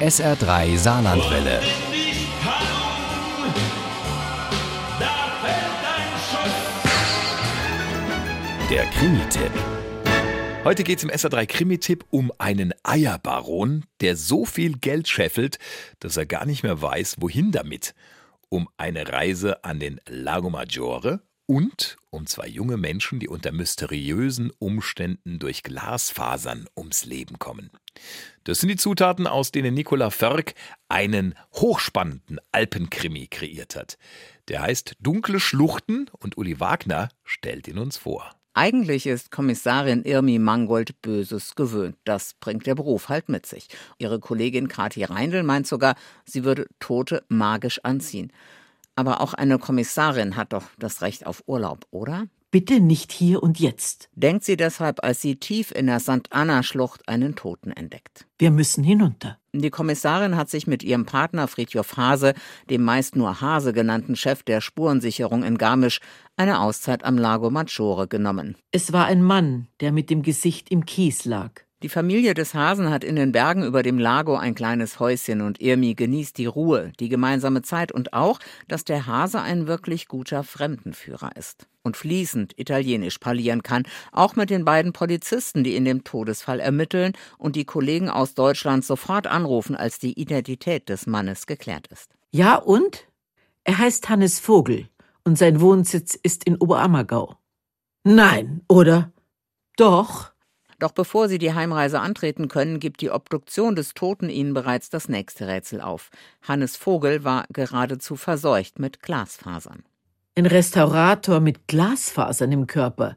SR3 0.00 0.76
Saarlandwelle. 0.76 1.60
Der 8.68 8.84
Krimi-Tipp. 8.86 9.52
Heute 10.64 10.82
geht 10.82 10.98
es 10.98 11.04
im 11.04 11.10
SR3 11.10 11.46
Krimi-Tipp 11.46 12.04
um 12.10 12.32
einen 12.38 12.74
Eierbaron, 12.82 13.84
der 14.00 14.16
so 14.16 14.44
viel 14.44 14.78
Geld 14.78 15.06
scheffelt, 15.06 15.58
dass 16.00 16.16
er 16.16 16.26
gar 16.26 16.44
nicht 16.44 16.64
mehr 16.64 16.82
weiß, 16.82 17.16
wohin 17.20 17.52
damit. 17.52 17.94
Um 18.48 18.68
eine 18.76 19.08
Reise 19.08 19.62
an 19.64 19.78
den 19.78 20.00
Lago 20.08 20.50
Maggiore 20.50 21.20
und 21.46 21.96
um 22.10 22.26
zwei 22.26 22.46
junge 22.46 22.76
Menschen, 22.76 23.20
die 23.20 23.28
unter 23.28 23.52
mysteriösen 23.52 24.52
Umständen 24.58 25.38
durch 25.38 25.62
Glasfasern 25.62 26.66
ums 26.76 27.04
Leben 27.04 27.38
kommen. 27.38 27.70
Das 28.44 28.60
sind 28.60 28.68
die 28.68 28.76
Zutaten, 28.76 29.26
aus 29.26 29.52
denen 29.52 29.74
Nicola 29.74 30.10
Förk 30.10 30.54
einen 30.88 31.34
hochspannenden 31.52 32.40
Alpenkrimi 32.52 33.26
kreiert 33.28 33.76
hat. 33.76 33.98
Der 34.48 34.62
heißt 34.62 34.96
Dunkle 35.00 35.40
Schluchten 35.40 36.10
und 36.18 36.36
Uli 36.36 36.60
Wagner 36.60 37.08
stellt 37.24 37.68
ihn 37.68 37.78
uns 37.78 37.96
vor. 37.96 38.30
Eigentlich 38.56 39.08
ist 39.08 39.32
Kommissarin 39.32 40.04
Irmi 40.04 40.38
Mangold 40.38 41.02
Böses 41.02 41.56
gewöhnt. 41.56 41.96
Das 42.04 42.34
bringt 42.34 42.66
der 42.66 42.76
Beruf 42.76 43.08
halt 43.08 43.28
mit 43.28 43.46
sich. 43.46 43.66
Ihre 43.98 44.20
Kollegin 44.20 44.68
Kathi 44.68 45.02
Reindl 45.02 45.42
meint 45.42 45.66
sogar, 45.66 45.96
sie 46.24 46.44
würde 46.44 46.68
Tote 46.78 47.24
magisch 47.28 47.80
anziehen. 47.82 48.32
Aber 48.96 49.20
auch 49.20 49.34
eine 49.34 49.58
Kommissarin 49.58 50.36
hat 50.36 50.52
doch 50.52 50.64
das 50.78 51.02
Recht 51.02 51.26
auf 51.26 51.42
Urlaub, 51.46 51.86
oder? 51.90 52.26
Bitte 52.54 52.78
nicht 52.78 53.10
hier 53.10 53.42
und 53.42 53.58
jetzt. 53.58 54.08
Denkt 54.14 54.44
sie 54.44 54.56
deshalb, 54.56 55.02
als 55.02 55.20
sie 55.20 55.34
tief 55.34 55.72
in 55.72 55.88
der 55.88 55.98
St. 55.98 56.30
Anna-Schlucht 56.30 57.08
einen 57.08 57.34
Toten 57.34 57.72
entdeckt. 57.72 58.28
Wir 58.38 58.52
müssen 58.52 58.84
hinunter. 58.84 59.38
Die 59.52 59.70
Kommissarin 59.70 60.36
hat 60.36 60.50
sich 60.50 60.68
mit 60.68 60.84
ihrem 60.84 61.04
Partner 61.04 61.48
Fridtjof 61.48 61.96
Hase, 61.96 62.32
dem 62.70 62.84
meist 62.84 63.16
nur 63.16 63.40
Hase 63.40 63.72
genannten 63.72 64.14
Chef 64.14 64.44
der 64.44 64.60
Spurensicherung 64.60 65.42
in 65.42 65.58
Garmisch, 65.58 65.98
eine 66.36 66.60
Auszeit 66.60 67.04
am 67.04 67.18
Lago 67.18 67.50
Maggiore 67.50 68.06
genommen. 68.06 68.56
Es 68.70 68.92
war 68.92 69.06
ein 69.06 69.24
Mann, 69.24 69.66
der 69.80 69.90
mit 69.90 70.08
dem 70.08 70.22
Gesicht 70.22 70.70
im 70.70 70.86
Kies 70.86 71.24
lag. 71.24 71.63
Die 71.84 71.90
Familie 71.90 72.32
des 72.32 72.54
Hasen 72.54 72.88
hat 72.88 73.04
in 73.04 73.14
den 73.14 73.30
Bergen 73.30 73.62
über 73.62 73.82
dem 73.82 73.98
Lago 73.98 74.36
ein 74.36 74.54
kleines 74.54 75.00
Häuschen 75.00 75.42
und 75.42 75.60
Irmi 75.60 75.92
genießt 75.92 76.38
die 76.38 76.46
Ruhe, 76.46 76.94
die 76.98 77.10
gemeinsame 77.10 77.60
Zeit 77.60 77.92
und 77.92 78.14
auch, 78.14 78.40
dass 78.68 78.86
der 78.86 79.06
Hase 79.06 79.42
ein 79.42 79.66
wirklich 79.66 80.08
guter 80.08 80.44
Fremdenführer 80.44 81.36
ist 81.36 81.68
und 81.82 81.98
fließend 81.98 82.58
Italienisch 82.58 83.18
parlieren 83.18 83.62
kann, 83.62 83.82
auch 84.12 84.34
mit 84.34 84.48
den 84.48 84.64
beiden 84.64 84.94
Polizisten, 84.94 85.62
die 85.62 85.76
in 85.76 85.84
dem 85.84 86.04
Todesfall 86.04 86.58
ermitteln 86.58 87.12
und 87.36 87.54
die 87.54 87.66
Kollegen 87.66 88.08
aus 88.08 88.32
Deutschland 88.32 88.82
sofort 88.82 89.26
anrufen, 89.26 89.76
als 89.76 89.98
die 89.98 90.18
Identität 90.18 90.88
des 90.88 91.06
Mannes 91.06 91.46
geklärt 91.46 91.88
ist. 91.88 92.10
Ja 92.30 92.56
und? 92.56 93.06
Er 93.64 93.76
heißt 93.76 94.08
Hannes 94.08 94.40
Vogel 94.40 94.88
und 95.22 95.36
sein 95.36 95.60
Wohnsitz 95.60 96.14
ist 96.14 96.44
in 96.44 96.56
Oberammergau. 96.56 97.36
Nein, 98.04 98.62
oder? 98.68 99.12
Doch. 99.76 100.33
Doch 100.78 100.92
bevor 100.92 101.28
sie 101.28 101.38
die 101.38 101.54
Heimreise 101.54 102.00
antreten 102.00 102.48
können, 102.48 102.80
gibt 102.80 103.00
die 103.00 103.10
Obduktion 103.10 103.76
des 103.76 103.94
Toten 103.94 104.28
ihnen 104.28 104.54
bereits 104.54 104.90
das 104.90 105.08
nächste 105.08 105.46
Rätsel 105.46 105.80
auf. 105.80 106.10
Hannes 106.42 106.76
Vogel 106.76 107.24
war 107.24 107.44
geradezu 107.52 108.16
verseucht 108.16 108.78
mit 108.78 109.02
Glasfasern. 109.02 109.84
Ein 110.36 110.46
Restaurator 110.46 111.40
mit 111.40 111.68
Glasfasern 111.68 112.50
im 112.52 112.66
Körper. 112.66 113.16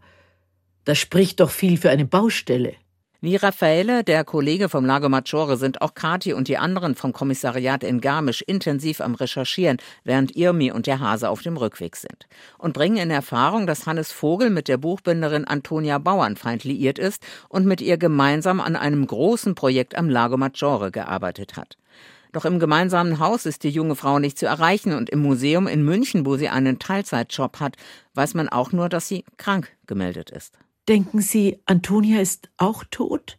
Das 0.85 0.97
spricht 0.99 1.39
doch 1.39 1.49
viel 1.49 1.77
für 1.77 1.89
eine 1.89 2.05
Baustelle. 2.05 2.75
Wie 3.19 3.35
Raffaele, 3.35 4.03
der 4.03 4.23
Kollege 4.23 4.69
vom 4.69 4.85
Lago 4.85 5.09
Maggiore, 5.09 5.57
sind 5.57 5.81
auch 5.81 5.95
Kati 5.95 6.33
und 6.33 6.47
die 6.47 6.59
anderen 6.59 6.93
vom 6.93 7.13
Kommissariat 7.13 7.83
in 7.83 7.99
Garmisch 7.99 8.43
intensiv 8.43 9.01
am 9.01 9.15
Recherchieren, 9.15 9.77
während 10.03 10.35
Irmi 10.35 10.71
und 10.71 10.85
der 10.85 10.99
Hase 10.99 11.27
auf 11.27 11.41
dem 11.41 11.57
Rückweg 11.57 11.95
sind. 11.95 12.27
Und 12.59 12.73
bringen 12.73 12.97
in 12.97 13.09
Erfahrung, 13.09 13.65
dass 13.65 13.87
Hannes 13.87 14.11
Vogel 14.11 14.51
mit 14.51 14.67
der 14.67 14.77
Buchbinderin 14.77 15.45
Antonia 15.45 15.97
Bauernfeind 15.97 16.63
liiert 16.63 16.99
ist 16.99 17.23
und 17.49 17.65
mit 17.65 17.81
ihr 17.81 17.97
gemeinsam 17.97 18.61
an 18.61 18.75
einem 18.75 19.07
großen 19.07 19.55
Projekt 19.55 19.97
am 19.97 20.11
Lago 20.11 20.37
Maggiore 20.37 20.91
gearbeitet 20.91 21.57
hat. 21.57 21.75
Doch 22.33 22.45
im 22.45 22.59
gemeinsamen 22.59 23.17
Haus 23.17 23.47
ist 23.47 23.63
die 23.63 23.71
junge 23.71 23.95
Frau 23.95 24.19
nicht 24.19 24.37
zu 24.37 24.45
erreichen 24.45 24.93
und 24.93 25.09
im 25.09 25.23
Museum 25.23 25.65
in 25.65 25.83
München, 25.83 26.23
wo 26.23 26.37
sie 26.37 26.49
einen 26.49 26.77
Teilzeitjob 26.77 27.59
hat, 27.61 27.77
weiß 28.13 28.35
man 28.35 28.47
auch 28.47 28.73
nur, 28.73 28.89
dass 28.89 29.07
sie 29.07 29.25
krank 29.37 29.75
gemeldet 29.87 30.29
ist. 30.29 30.53
Denken 30.87 31.19
Sie, 31.19 31.59
Antonia 31.65 32.21
ist 32.21 32.49
auch 32.55 32.85
tot? 32.89 33.37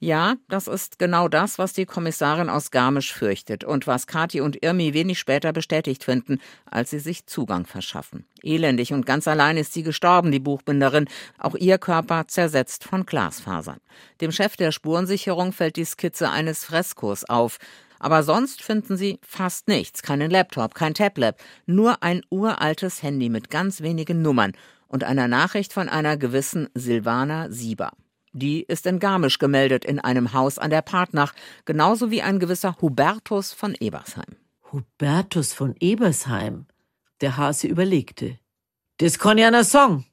Ja, 0.00 0.34
das 0.48 0.66
ist 0.66 0.98
genau 0.98 1.28
das, 1.28 1.56
was 1.56 1.72
die 1.72 1.86
Kommissarin 1.86 2.48
aus 2.48 2.72
Garmisch 2.72 3.12
fürchtet 3.12 3.62
und 3.62 3.86
was 3.86 4.08
Kathi 4.08 4.40
und 4.40 4.64
Irmi 4.64 4.94
wenig 4.94 5.20
später 5.20 5.52
bestätigt 5.52 6.02
finden, 6.02 6.40
als 6.66 6.90
sie 6.90 6.98
sich 6.98 7.26
Zugang 7.26 7.66
verschaffen. 7.66 8.24
Elendig 8.42 8.92
und 8.92 9.06
ganz 9.06 9.28
allein 9.28 9.56
ist 9.56 9.72
sie 9.74 9.84
gestorben, 9.84 10.32
die 10.32 10.40
Buchbinderin, 10.40 11.06
auch 11.38 11.54
ihr 11.54 11.78
Körper 11.78 12.26
zersetzt 12.26 12.82
von 12.82 13.06
Glasfasern. 13.06 13.78
Dem 14.20 14.32
Chef 14.32 14.56
der 14.56 14.72
Spurensicherung 14.72 15.52
fällt 15.52 15.76
die 15.76 15.84
Skizze 15.84 16.30
eines 16.30 16.64
Freskos 16.64 17.22
auf, 17.24 17.58
aber 18.00 18.24
sonst 18.24 18.62
finden 18.62 18.96
sie 18.96 19.20
fast 19.22 19.68
nichts, 19.68 20.02
keinen 20.02 20.32
Laptop, 20.32 20.74
kein 20.74 20.94
Tablet, 20.94 21.36
nur 21.66 22.02
ein 22.02 22.22
uraltes 22.30 23.04
Handy 23.04 23.28
mit 23.28 23.50
ganz 23.50 23.82
wenigen 23.82 24.20
Nummern 24.20 24.52
und 24.88 25.04
einer 25.04 25.28
Nachricht 25.28 25.72
von 25.72 25.88
einer 25.88 26.16
gewissen 26.16 26.68
Silvana 26.74 27.50
Sieber. 27.50 27.92
Die 28.32 28.62
ist 28.62 28.86
in 28.86 28.98
Garmisch 28.98 29.38
gemeldet 29.38 29.84
in 29.84 29.98
einem 29.98 30.32
Haus 30.32 30.58
an 30.58 30.70
der 30.70 30.82
Partnach, 30.82 31.34
genauso 31.64 32.10
wie 32.10 32.22
ein 32.22 32.38
gewisser 32.38 32.76
Hubertus 32.80 33.52
von 33.52 33.74
Ebersheim. 33.78 34.36
Hubertus 34.72 35.52
von 35.52 35.74
Ebersheim? 35.80 36.66
Der 37.20 37.36
Hase 37.36 37.68
überlegte. 37.68 38.38
Das 38.98 39.18
kann 39.18 39.38
ja 39.38 39.48
einer 39.48 39.64
Song. 39.64 40.04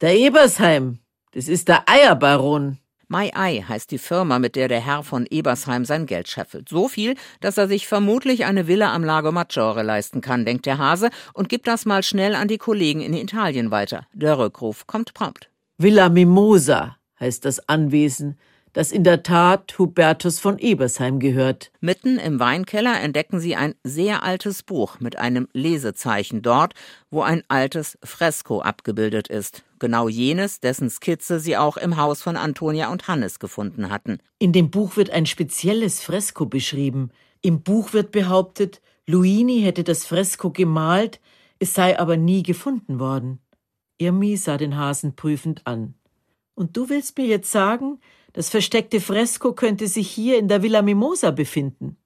Der 0.00 0.16
Ebersheim, 0.16 1.00
das 1.32 1.48
ist 1.48 1.68
der 1.68 1.88
Eierbaron. 1.88 2.78
My 3.12 3.32
Eye 3.34 3.64
heißt 3.68 3.90
die 3.90 3.98
Firma, 3.98 4.38
mit 4.38 4.54
der 4.54 4.68
der 4.68 4.78
Herr 4.78 5.02
von 5.02 5.26
Ebersheim 5.28 5.84
sein 5.84 6.06
Geld 6.06 6.28
scheffelt. 6.28 6.68
So 6.68 6.86
viel, 6.86 7.16
dass 7.40 7.58
er 7.58 7.66
sich 7.66 7.88
vermutlich 7.88 8.44
eine 8.44 8.68
Villa 8.68 8.94
am 8.94 9.02
Lago 9.02 9.32
Maggiore 9.32 9.82
leisten 9.82 10.20
kann, 10.20 10.44
denkt 10.44 10.64
der 10.64 10.78
Hase 10.78 11.10
und 11.34 11.48
gibt 11.48 11.66
das 11.66 11.86
mal 11.86 12.04
schnell 12.04 12.36
an 12.36 12.46
die 12.46 12.56
Kollegen 12.56 13.00
in 13.00 13.12
Italien 13.12 13.72
weiter. 13.72 14.06
Der 14.12 14.38
Rückruf 14.38 14.86
kommt 14.86 15.12
prompt. 15.12 15.50
Villa 15.76 16.08
Mimosa 16.08 16.98
heißt 17.18 17.44
das 17.44 17.68
Anwesen, 17.68 18.38
das 18.74 18.92
in 18.92 19.02
der 19.02 19.24
Tat 19.24 19.76
Hubertus 19.76 20.38
von 20.38 20.60
Ebersheim 20.60 21.18
gehört. 21.18 21.72
Mitten 21.80 22.16
im 22.16 22.38
Weinkeller 22.38 23.00
entdecken 23.00 23.40
sie 23.40 23.56
ein 23.56 23.74
sehr 23.82 24.22
altes 24.22 24.62
Buch 24.62 25.00
mit 25.00 25.18
einem 25.18 25.48
Lesezeichen 25.52 26.42
dort, 26.42 26.74
wo 27.10 27.22
ein 27.22 27.42
altes 27.48 27.98
Fresko 28.04 28.60
abgebildet 28.60 29.26
ist. 29.26 29.64
Genau 29.80 30.08
jenes, 30.08 30.60
dessen 30.60 30.90
Skizze 30.90 31.40
sie 31.40 31.56
auch 31.56 31.78
im 31.78 31.96
Haus 31.96 32.22
von 32.22 32.36
Antonia 32.36 32.92
und 32.92 33.08
Hannes 33.08 33.38
gefunden 33.38 33.90
hatten. 33.90 34.18
In 34.38 34.52
dem 34.52 34.70
Buch 34.70 34.96
wird 34.96 35.10
ein 35.10 35.26
spezielles 35.26 36.02
Fresko 36.02 36.46
beschrieben. 36.46 37.10
Im 37.40 37.62
Buch 37.62 37.94
wird 37.94 38.12
behauptet, 38.12 38.82
Luini 39.06 39.62
hätte 39.62 39.82
das 39.82 40.04
Fresko 40.04 40.50
gemalt, 40.50 41.18
es 41.58 41.74
sei 41.74 41.98
aber 41.98 42.18
nie 42.18 42.42
gefunden 42.42 43.00
worden. 43.00 43.40
Irmi 43.98 44.36
sah 44.36 44.58
den 44.58 44.76
Hasen 44.76 45.16
prüfend 45.16 45.66
an. 45.66 45.94
Und 46.54 46.76
du 46.76 46.90
willst 46.90 47.16
mir 47.16 47.26
jetzt 47.26 47.50
sagen, 47.50 48.00
das 48.34 48.50
versteckte 48.50 49.00
Fresko 49.00 49.54
könnte 49.54 49.88
sich 49.88 50.10
hier 50.10 50.38
in 50.38 50.48
der 50.48 50.62
Villa 50.62 50.82
Mimosa 50.82 51.30
befinden. 51.30 51.96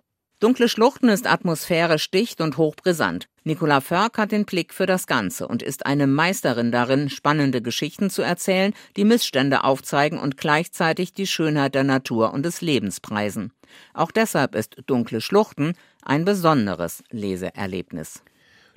Dunkle 0.44 0.68
Schluchten 0.68 1.08
ist 1.08 1.26
atmosphärisch 1.26 2.10
dicht 2.10 2.42
und 2.42 2.58
hochbrisant. 2.58 3.30
Nicola 3.44 3.80
Förk 3.80 4.18
hat 4.18 4.30
den 4.30 4.44
Blick 4.44 4.74
für 4.74 4.84
das 4.84 5.06
Ganze 5.06 5.48
und 5.48 5.62
ist 5.62 5.86
eine 5.86 6.06
Meisterin 6.06 6.70
darin, 6.70 7.08
spannende 7.08 7.62
Geschichten 7.62 8.10
zu 8.10 8.20
erzählen, 8.20 8.74
die 8.98 9.06
Missstände 9.06 9.64
aufzeigen 9.64 10.18
und 10.18 10.36
gleichzeitig 10.36 11.14
die 11.14 11.26
Schönheit 11.26 11.74
der 11.74 11.84
Natur 11.84 12.34
und 12.34 12.44
des 12.44 12.60
Lebens 12.60 13.00
preisen. 13.00 13.52
Auch 13.94 14.10
deshalb 14.10 14.54
ist 14.54 14.82
Dunkle 14.84 15.22
Schluchten 15.22 15.78
ein 16.02 16.26
besonderes 16.26 17.02
Leseerlebnis. 17.10 18.22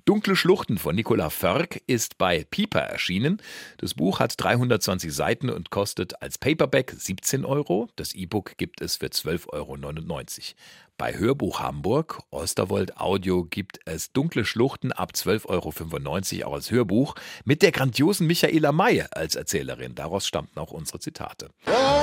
Dunkle 0.07 0.37
Schluchten 0.37 0.77
von 0.77 0.95
Nicola 0.95 1.29
Förk 1.29 1.81
ist 1.85 2.17
bei 2.17 2.45
Piper 2.49 2.79
erschienen. 2.79 3.41
Das 3.77 3.93
Buch 3.93 4.21
hat 4.21 4.41
320 4.41 5.13
Seiten 5.13 5.49
und 5.49 5.69
kostet 5.69 6.21
als 6.21 6.37
Paperback 6.37 6.95
17 6.97 7.43
Euro. 7.43 7.89
Das 7.97 8.15
E-Book 8.15 8.55
gibt 8.55 8.79
es 8.79 8.95
für 8.95 9.07
12,99 9.07 9.51
Euro. 9.51 10.55
Bei 10.97 11.17
Hörbuch 11.17 11.59
Hamburg, 11.59 12.21
Osterwold 12.29 12.95
Audio, 12.95 13.43
gibt 13.43 13.81
es 13.83 14.13
Dunkle 14.13 14.45
Schluchten 14.45 14.93
ab 14.93 15.11
12,95 15.13 16.39
Euro 16.39 16.47
auch 16.47 16.53
als 16.53 16.71
Hörbuch 16.71 17.15
mit 17.43 17.61
der 17.61 17.73
grandiosen 17.73 18.27
Michaela 18.27 18.71
May 18.71 19.03
als 19.11 19.35
Erzählerin. 19.35 19.93
Daraus 19.93 20.25
stammten 20.25 20.57
auch 20.57 20.71
unsere 20.71 21.01
Zitate. 21.01 21.49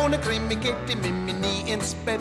Ohne 0.04 0.18
Krimi 0.18 0.56
geht 0.56 0.76
die 0.90 0.96
Mimi 0.96 1.32
nie 1.32 1.72
ins 1.72 1.94
Bett. 2.04 2.20